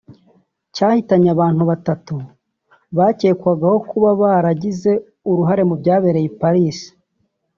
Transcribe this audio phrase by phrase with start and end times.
[0.75, 2.15] cyahitanye abantu batatu
[2.93, 4.91] byacyekwagaho kuba baragize
[5.29, 6.77] uruhare mu byabereye i Paris